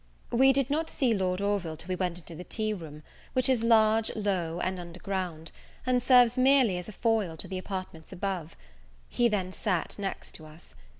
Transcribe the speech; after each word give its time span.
We 0.31 0.51
did 0.51 0.71
not 0.71 0.89
see 0.89 1.13
Lord 1.13 1.41
Orville 1.41 1.77
till 1.77 1.89
we 1.89 1.95
went 1.95 2.17
into 2.17 2.33
the 2.33 2.43
tea 2.43 2.73
room, 2.73 3.03
which 3.33 3.47
is 3.47 3.61
large, 3.63 4.09
low, 4.15 4.59
and 4.59 4.79
under 4.79 4.99
ground, 4.99 5.51
and 5.85 6.01
serves 6.01 6.39
merely 6.39 6.79
as 6.79 6.89
a 6.89 6.93
foil 6.93 7.37
to 7.37 7.47
the 7.47 7.59
apartments 7.59 8.11
above; 8.11 8.57
he 9.09 9.27
then 9.27 9.51
sat 9.51 9.99
next 9.99 10.31
to 10.33 10.47
us. 10.47 10.73